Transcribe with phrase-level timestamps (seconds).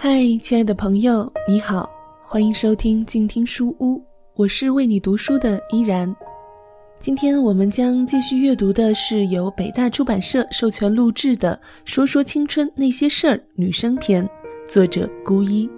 [0.00, 1.90] 嗨，亲爱的朋友，你好，
[2.24, 4.00] 欢迎收听静听书屋，
[4.36, 6.14] 我是为你读书的依然。
[7.00, 14.24] 今天我们将继续阅读的是由北大出版社授权录制的《说说青春那些事儿》女生篇，
[14.68, 15.68] 作者孤一。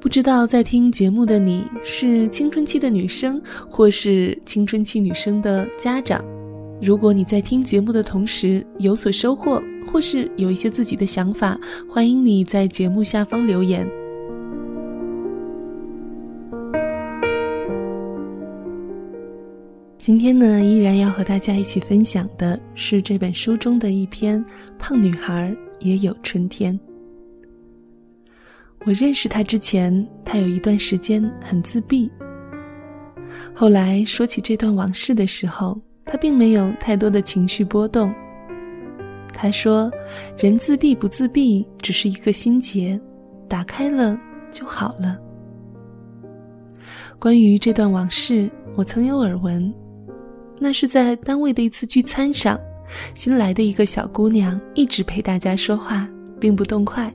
[0.00, 6.24] 不知道在听节目的你是青春期的女生，或是青春期女生的家长？
[6.82, 9.62] 如果你在听节目的同时有所收获。
[9.90, 13.88] 或是有一些自己的想法，欢迎你在节目下方留言。
[19.98, 24.38] 今天呢，依然要和大家一起分享的是这本书中的一篇
[24.78, 26.78] 《胖女孩也有春天》。
[28.86, 32.10] 我认识她之前，她有一段时间很自闭。
[33.54, 38.14] 后来说起这段往事的时候，她并没有太多的情绪波动。
[39.40, 39.88] 他说
[40.36, 43.00] ：“人自闭不自闭，只是一个心结，
[43.46, 44.18] 打开了
[44.50, 45.16] 就好了。”
[47.20, 49.72] 关于这段往事，我曾有耳闻。
[50.58, 52.58] 那是在单位的一次聚餐上，
[53.14, 56.08] 新来的一个小姑娘一直陪大家说话，
[56.40, 57.14] 并不动筷，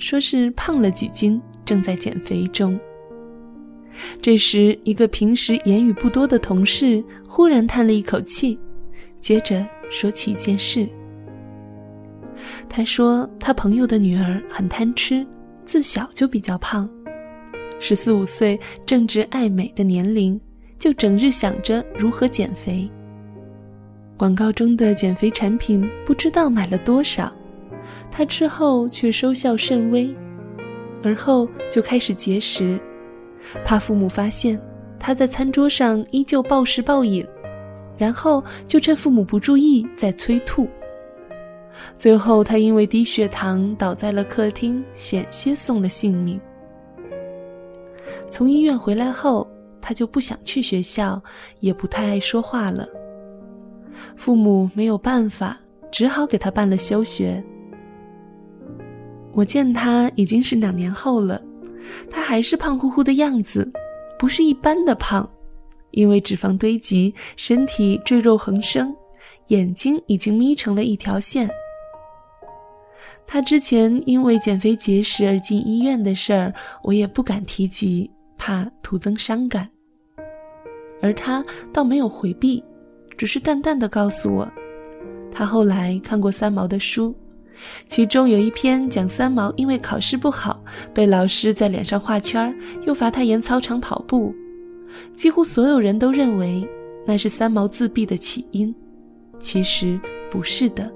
[0.00, 2.76] 说是胖了几斤，正在减肥中。
[4.20, 8.58] 这时，一个平时言语不多的同事忽然叹了一口气，
[9.20, 10.88] 接着说起一件事。
[12.68, 15.26] 他说：“他朋友的女儿很贪吃，
[15.64, 16.88] 自小就比较胖，
[17.78, 20.40] 十四五岁正值爱美的年龄，
[20.78, 22.90] 就整日想着如何减肥。
[24.16, 27.32] 广告中的减肥产品不知道买了多少，
[28.10, 30.14] 他吃后却收效甚微，
[31.02, 32.78] 而后就开始节食，
[33.64, 34.60] 怕父母发现
[34.98, 37.26] 他在餐桌上依旧暴食暴饮，
[37.96, 40.68] 然后就趁父母不注意再催吐。”
[41.96, 46.40] 最后，他因为低血糖倒在了客厅，险些送了性命。
[48.30, 49.48] 从医院回来后，
[49.80, 51.20] 他就不想去学校，
[51.60, 52.86] 也不太爱说话了。
[54.16, 55.58] 父母没有办法，
[55.90, 57.42] 只好给他办了休学。
[59.32, 61.40] 我见他已经是两年后了，
[62.10, 63.70] 他还是胖乎乎的样子，
[64.18, 65.28] 不是一般的胖，
[65.92, 68.94] 因为脂肪堆积，身体赘肉横生，
[69.50, 71.48] 眼睛已经眯成了一条线。
[73.26, 76.52] 他之前因为减肥节食而进医院的事儿，
[76.82, 79.68] 我也不敢提及，怕徒增伤感。
[81.02, 82.62] 而他倒没有回避，
[83.16, 84.48] 只是淡淡的告诉我，
[85.32, 87.14] 他后来看过三毛的书，
[87.86, 90.62] 其中有一篇讲三毛因为考试不好，
[90.92, 92.54] 被老师在脸上画圈，
[92.86, 94.34] 又罚他沿操场跑步。
[95.14, 96.68] 几乎所有人都认为
[97.06, 98.74] 那是三毛自闭的起因，
[99.40, 99.98] 其实
[100.30, 100.92] 不是的。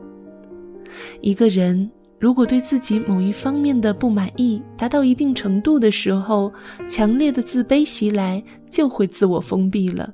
[1.21, 1.91] 一个人。
[2.21, 6.50] 如果对自己某一方面的不满意达到一定程度的时候，
[6.88, 10.10] 强烈的自卑袭来，就会自我封闭了，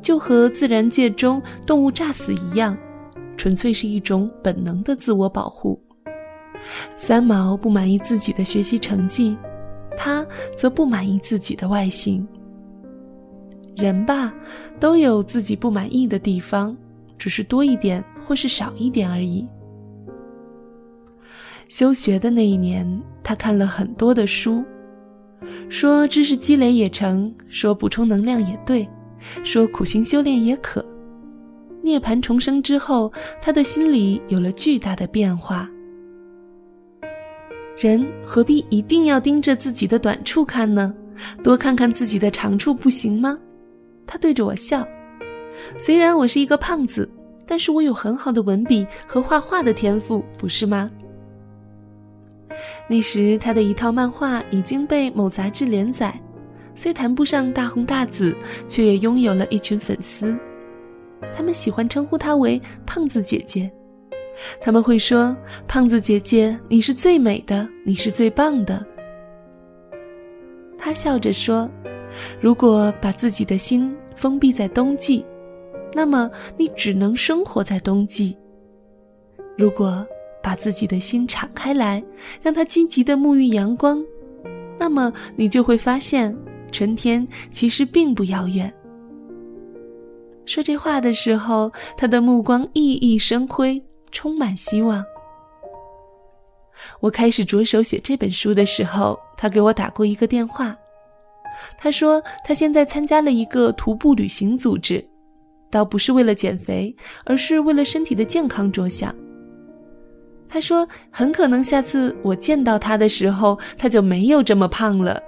[0.00, 2.76] 就和自然界中动物炸死一样，
[3.36, 5.82] 纯粹是一种本能的自我保护。
[6.96, 9.36] 三毛不满意自己的学习成绩，
[9.96, 10.24] 他
[10.56, 12.24] 则不满意自己的外形。
[13.78, 14.34] 人吧，
[14.80, 16.76] 都有自己不满意的地方，
[17.16, 19.46] 只是多一点或是少一点而已。
[21.68, 24.64] 休学的那一年，他看了很多的书，
[25.68, 28.88] 说知识积累也成，说补充能量也对，
[29.44, 30.84] 说苦心修炼也可。
[31.80, 35.70] 涅槃重生之后，他的心里有了巨大的变化。
[37.76, 40.92] 人何必一定要盯着自己的短处看呢？
[41.44, 43.38] 多看看自己的长处不行吗？
[44.08, 44.84] 他对着我笑。
[45.78, 47.08] 虽然我是一个胖子，
[47.46, 50.90] 但是我有很好的文笔和画画的天赋，不是吗？
[52.88, 56.18] 那时，他的一套漫画已经被某杂志连载，
[56.74, 58.34] 虽谈不上大红大紫，
[58.66, 60.36] 却也拥有了一群粉丝。
[61.36, 63.70] 他们喜欢称呼他为“胖子姐姐”，
[64.60, 65.36] 他们会说
[65.68, 68.84] ：“胖子姐姐，你是最美的，你是最棒的。”
[70.78, 71.68] 他笑着说
[72.40, 75.24] ：“如果把自己的心封闭在冬季，
[75.92, 78.36] 那么你只能生活在冬季。
[79.56, 80.06] 如果……”
[80.40, 82.02] 把自己的心敞开来，
[82.40, 84.02] 让它积极的沐浴阳光，
[84.78, 86.34] 那么你就会发现，
[86.70, 88.72] 春天其实并不遥远。
[90.46, 93.82] 说这话的时候，他的目光熠熠生辉，
[94.12, 95.04] 充满希望。
[97.00, 100.74] 我开始着手写这本书的时候，他给我打过一个电话，
[101.76, 105.04] 他说他现在参加了一个徒步旅行组织，
[105.70, 106.94] 倒不是为了减肥，
[107.24, 109.14] 而是为了身体的健康着想。
[110.48, 115.22] 他说很可能下次我见到他的时候，他就没有这么胖了。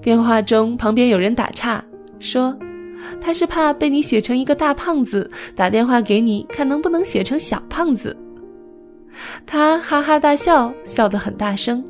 [0.00, 1.84] 电话中旁边有人打岔
[2.20, 2.56] 说，
[3.20, 8.16] 他是怕被你写成一个大胖子，打电话给你看能不能写成小胖子。
[9.46, 11.84] 他哈哈大笑，笑得很大声。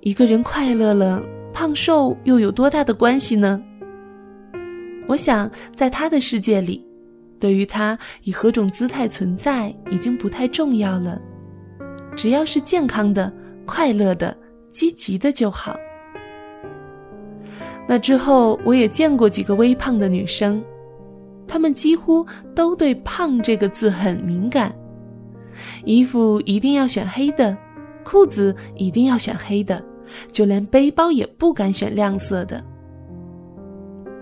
[0.00, 1.22] 一个人快乐了，
[1.52, 3.60] 胖瘦又有多大的关系呢？
[5.08, 6.84] 我想，在他的世界里，
[7.40, 11.20] 对于他以何种姿态存在已经不太重要了，
[12.16, 13.32] 只要是健康的、
[13.64, 14.36] 快乐的、
[14.70, 15.76] 积极的就好。
[17.88, 20.62] 那之后，我也见过几个微胖的女生，
[21.46, 24.74] 她们几乎都对“胖”这个字很敏感，
[25.84, 27.56] 衣服一定要选黑的，
[28.06, 29.84] 裤子一定要选黑的，
[30.30, 32.64] 就连背包也不敢选亮色的。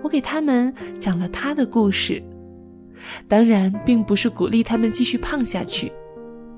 [0.02, 2.22] 我给他们讲了他的故事，
[3.28, 5.92] 当然并不是鼓励他们继续胖下去，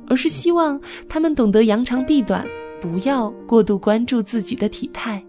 [0.06, 2.46] 而是希望他们懂得扬长避短，
[2.80, 5.20] 不要过度关注自己的体态，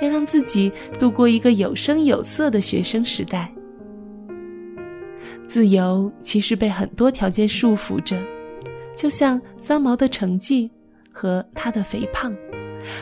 [0.00, 3.52] 要让自己度过一个有声有色的学生时代。
[5.46, 8.18] 自由其实被很多条件束缚着，
[8.96, 10.70] 就像三毛的成绩
[11.16, 12.30] 和他的肥胖，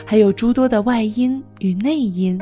[0.05, 2.39] 还有诸多的外因与内因。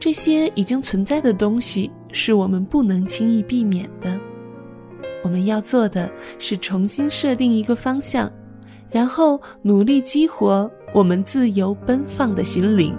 [0.00, 4.18] 这些已经存在的东西是我们不能轻易避免的。
[5.22, 6.10] 我们要做的
[6.40, 8.28] 是重新设定一个方向，
[8.90, 12.92] 然后努力激活我们自由奔放的心灵。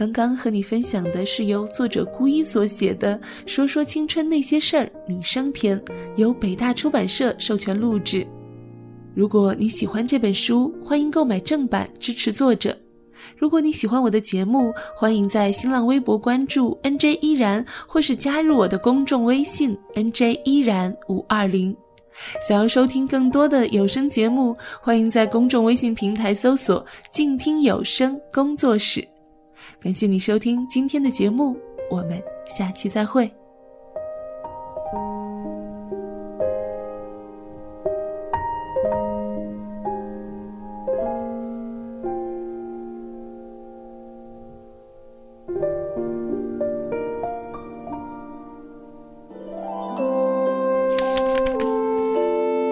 [0.00, 5.78] 刚刚和你分享的是由作者孤一所写的《说说青春那些事儿》女生篇，
[6.16, 8.26] 由北大出版社授权录制。
[9.14, 12.74] 如果你喜欢这本书，欢迎购买正版支持作者。
[13.36, 21.76] 如果你喜欢我的节目，欢迎在新浪微博关注 N J 依然，或是加入我的公众微信 N J 依然五二零。
[22.48, 26.82] 想要收听更多的有声节目，欢迎在公众微信平台搜索
[27.12, 29.06] “静听有声工作室”。
[29.80, 31.56] 感谢你收听今天的节目，
[31.90, 33.30] 我们下期再会。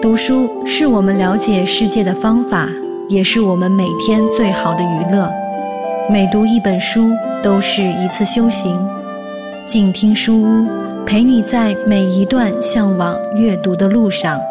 [0.01, 2.67] 读书是我们了解世界的方法，
[3.09, 5.38] 也是我们每天最好的娱乐。
[6.11, 8.75] 每读一本书都是一次修行，
[9.67, 10.67] 静听书屋，
[11.05, 14.41] 陪你在每一段向往阅读的路上。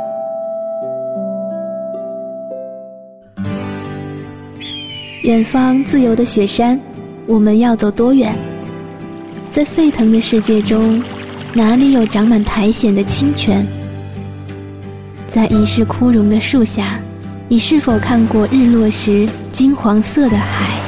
[5.25, 6.79] 远方自由的雪山，
[7.27, 8.33] 我们要走多远？
[9.51, 11.03] 在沸腾的世界中，
[11.53, 13.67] 哪里有长满苔藓的清泉？
[15.27, 17.01] 在已是枯荣的树下，
[17.49, 20.88] 你是否看过日落时金黄色的海？